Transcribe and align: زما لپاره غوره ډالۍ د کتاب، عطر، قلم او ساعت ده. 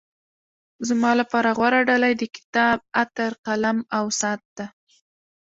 زما 0.87 1.11
لپاره 1.19 1.49
غوره 1.57 1.79
ډالۍ 1.87 2.13
د 2.17 2.23
کتاب، 2.35 2.77
عطر، 3.01 3.31
قلم 3.45 3.77
او 3.97 4.05
ساعت 4.19 4.41
ده. 4.57 4.65